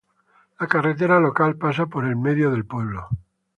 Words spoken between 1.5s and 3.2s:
pasa por el medio del pueblo.